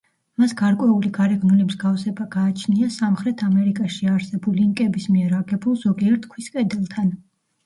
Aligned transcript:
მას 0.43 0.53
გარკვეული 0.59 1.09
გარეგნული 1.17 1.65
მსგავსება 1.67 2.25
გააჩნია 2.35 2.89
სამხრეთ 2.95 3.43
ამერიკაში 3.49 4.09
არსებულ 4.15 4.57
ინკების 4.65 5.07
მიერ 5.19 5.37
აგებულ 5.43 5.79
ზოგიერთ 5.85 6.27
ქვის 6.35 6.51
კედელთან. 6.59 7.15